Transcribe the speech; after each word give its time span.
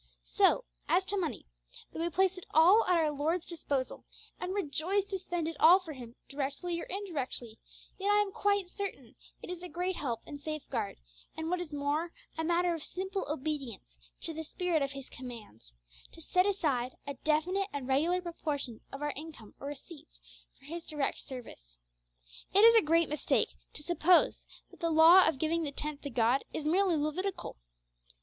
So, 0.23 0.65
as 0.89 1.05
to 1.05 1.15
money, 1.15 1.45
though 1.91 1.99
we 1.99 2.09
place 2.09 2.35
it 2.35 2.47
all 2.55 2.83
at 2.85 2.97
our 2.97 3.11
Lord's 3.11 3.45
disposal, 3.45 4.03
and 4.39 4.51
rejoice 4.51 5.05
to 5.05 5.19
spend 5.19 5.47
it 5.47 5.55
all 5.59 5.77
for 5.79 5.93
Him 5.93 6.15
directly 6.27 6.81
or 6.81 6.85
indirectly, 6.85 7.59
yet 7.99 8.09
I 8.09 8.23
am 8.23 8.31
quite 8.31 8.67
certain 8.67 9.13
it 9.43 9.51
is 9.51 9.61
a 9.61 9.69
great 9.69 9.95
help 9.95 10.21
and 10.25 10.39
safeguard, 10.39 10.97
and, 11.37 11.51
what 11.51 11.59
is 11.59 11.71
more, 11.71 12.11
a 12.35 12.43
matter 12.43 12.73
of 12.73 12.83
simple 12.83 13.27
obedience 13.31 13.95
to 14.21 14.33
the 14.33 14.43
spirit 14.43 14.81
of 14.81 14.89
His 14.93 15.07
commands, 15.07 15.71
to 16.13 16.19
set 16.19 16.47
aside 16.47 16.97
a 17.05 17.13
definite 17.13 17.67
and 17.71 17.87
regular 17.87 18.23
proportion 18.23 18.81
of 18.91 19.03
our 19.03 19.13
income 19.15 19.53
or 19.59 19.67
receipts 19.67 20.19
for 20.57 20.65
His 20.65 20.87
direct 20.87 21.19
service. 21.19 21.77
It 22.55 22.63
is 22.63 22.73
a 22.73 22.81
great 22.81 23.07
mistake 23.07 23.49
to 23.73 23.83
suppose 23.83 24.47
that 24.71 24.79
the 24.79 24.89
law 24.89 25.27
of 25.27 25.37
giving 25.37 25.61
the 25.61 25.71
tenth 25.71 26.01
to 26.01 26.09
God 26.09 26.43
is 26.53 26.65
merely 26.65 26.95
Levitical. 26.95 27.57